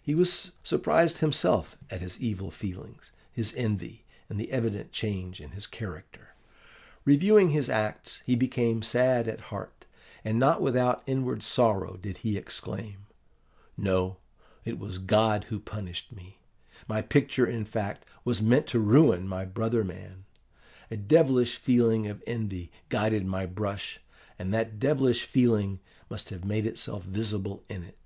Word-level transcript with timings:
He 0.00 0.14
was 0.14 0.52
surprised 0.62 1.18
himself 1.18 1.76
at 1.90 2.00
his 2.00 2.20
evil 2.20 2.52
feelings, 2.52 3.10
his 3.32 3.52
envy, 3.56 4.04
and 4.28 4.38
the 4.38 4.52
evident 4.52 4.92
change 4.92 5.40
in 5.40 5.50
his 5.50 5.66
character. 5.66 6.36
Reviewing 7.04 7.48
his 7.48 7.68
acts, 7.68 8.22
he 8.24 8.36
became 8.36 8.82
sad 8.84 9.26
at 9.26 9.50
heart; 9.50 9.84
and 10.22 10.38
not 10.38 10.62
without 10.62 11.02
inward 11.08 11.42
sorrow 11.42 11.96
did 12.00 12.18
he 12.18 12.38
exclaim, 12.38 13.06
'No, 13.76 14.18
it 14.64 14.78
was 14.78 14.98
God 14.98 15.46
who 15.48 15.58
punished 15.58 16.12
me! 16.12 16.38
my 16.86 17.02
picture, 17.02 17.44
in 17.44 17.64
fact, 17.64 18.04
was 18.24 18.40
meant 18.40 18.68
to 18.68 18.78
ruin 18.78 19.26
my 19.26 19.44
brother 19.44 19.82
man. 19.82 20.24
A 20.88 20.96
devilish 20.96 21.56
feeling 21.56 22.06
of 22.06 22.22
envy 22.28 22.70
guided 22.90 23.26
my 23.26 23.44
brush, 23.44 23.98
and 24.38 24.54
that 24.54 24.78
devilish 24.78 25.24
feeling 25.24 25.80
must 26.08 26.28
have 26.30 26.44
made 26.44 26.64
itself 26.64 27.02
visible 27.02 27.64
in 27.68 27.82
it. 27.82 27.98